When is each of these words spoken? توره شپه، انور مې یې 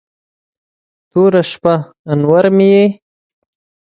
توره 1.11 1.41
شپه، 1.51 1.75
انور 2.11 2.45
مې 2.55 2.67
یې 2.75 2.85